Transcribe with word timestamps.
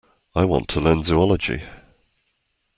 I 0.33 0.45
want 0.45 0.67
to 0.69 0.79
learn 0.79 1.03
Zoology. 1.03 1.61